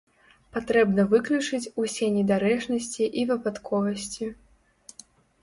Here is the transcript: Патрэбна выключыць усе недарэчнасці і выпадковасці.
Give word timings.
Патрэбна 0.55 1.03
выключыць 1.11 1.71
усе 1.83 2.07
недарэчнасці 2.15 3.03
і 3.21 3.27
выпадковасці. 3.33 4.33